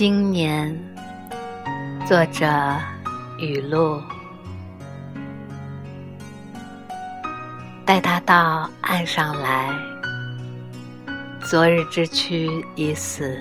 [0.00, 0.74] 今年，
[2.06, 2.46] 作者
[3.38, 4.02] 雨露，
[7.84, 9.68] 带他到岸上来。
[11.42, 13.38] 昨日之躯已死，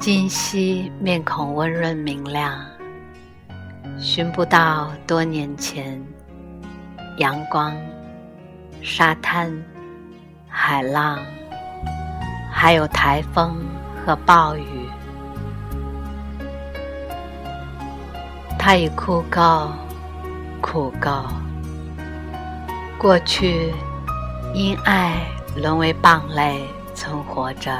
[0.00, 2.60] 今夕面孔温润明亮，
[3.96, 6.04] 寻不到多年前
[7.18, 7.72] 阳光、
[8.82, 9.56] 沙滩、
[10.48, 11.20] 海浪，
[12.52, 13.54] 还有台风。
[14.04, 14.88] 和暴雨，
[18.58, 19.68] 他已枯槁，
[20.60, 21.24] 枯槁。
[22.98, 23.72] 过去
[24.52, 25.26] 因爱
[25.56, 27.70] 沦为蚌类存活着，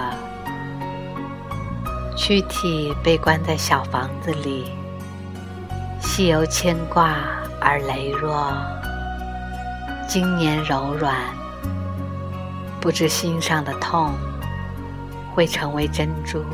[2.16, 4.70] 躯体被关在小房子里，
[6.00, 7.16] 系由牵挂
[7.60, 8.52] 而羸弱。
[10.06, 11.16] 今年柔软，
[12.80, 14.12] 不知心上的痛。
[15.34, 16.44] 会成为珍珠，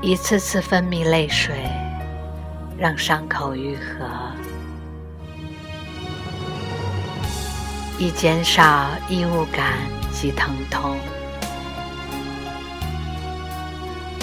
[0.00, 1.54] 一次次分泌泪水，
[2.78, 4.06] 让伤口愈合，
[7.98, 9.74] 以减少异物感
[10.10, 10.96] 及疼痛。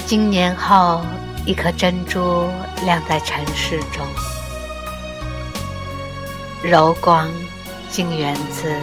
[0.08, 1.06] 经年后，
[1.46, 2.50] 一颗珍珠
[2.84, 4.04] 亮在尘世中，
[6.64, 7.30] 柔光
[7.92, 8.76] 竟源自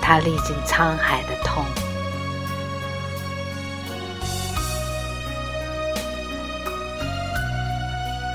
[0.00, 1.62] 它历尽沧海的痛。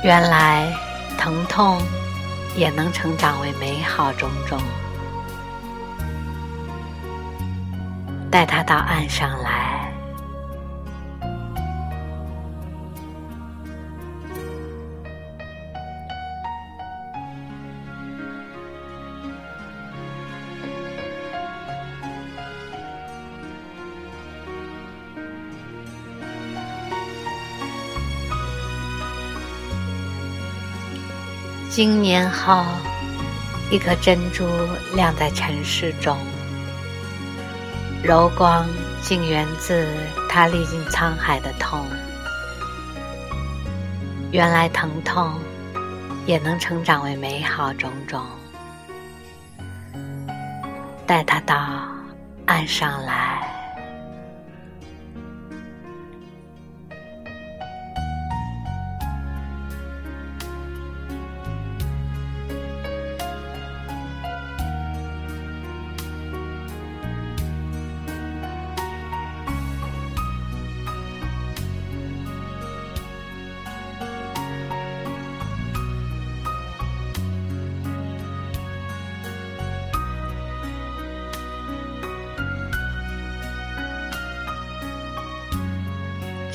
[0.05, 0.71] 原来，
[1.17, 1.81] 疼痛
[2.55, 4.61] 也能成长为美好种种。
[8.29, 9.74] 带他到岸上来。
[31.75, 32.63] 经年后，
[33.69, 34.47] 一颗珍珠
[34.93, 36.17] 亮在尘世中，
[38.01, 38.65] 柔光
[39.01, 39.85] 竟源自
[40.29, 41.85] 它历尽沧海的痛。
[44.31, 45.33] 原来疼痛
[46.25, 48.25] 也能成长为美好种种。
[51.05, 51.89] 带它到
[52.45, 53.54] 岸上来。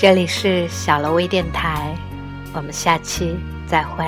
[0.00, 1.94] 这里是小楼微电台，
[2.54, 4.02] 我们下期再会。